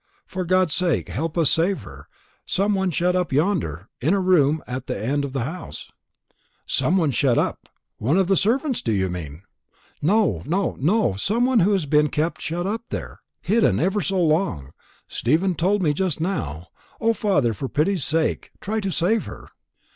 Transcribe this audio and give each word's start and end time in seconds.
For 0.25 0.45
God's 0.45 0.73
sake, 0.73 1.09
help 1.09 1.37
us 1.37 1.47
to 1.49 1.53
save 1.61 1.83
her 1.83 2.07
some 2.43 2.73
one 2.73 2.89
shut 2.89 3.15
up 3.15 3.31
yonder, 3.31 3.87
in 4.01 4.15
a 4.15 4.19
room 4.19 4.63
at 4.65 4.87
that 4.87 4.97
end 4.99 5.23
of 5.23 5.31
the 5.31 5.43
house." 5.43 5.91
"Some 6.65 6.97
one 6.97 7.11
shut 7.11 7.37
up! 7.37 7.69
One 7.99 8.17
of 8.17 8.25
the 8.25 8.35
servants, 8.35 8.81
do 8.81 8.91
you 8.93 9.09
mean?" 9.09 9.43
"No, 10.01 10.41
no, 10.47 10.75
no. 10.79 11.13
Some 11.17 11.45
one 11.45 11.59
who 11.59 11.71
has 11.73 11.85
been 11.85 12.07
kept 12.09 12.41
shut 12.41 12.65
up 12.65 12.81
there 12.89 13.19
hidden 13.41 13.79
ever 13.79 14.01
so 14.01 14.19
long. 14.19 14.71
Stephen 15.07 15.53
told 15.53 15.83
me 15.83 15.93
just 15.93 16.19
now. 16.19 16.69
O, 16.99 17.13
father, 17.13 17.53
for 17.53 17.69
pity's 17.69 18.03
sake, 18.03 18.49
try 18.59 18.79
to 18.79 18.89
save 18.89 19.25
her!" 19.25 19.49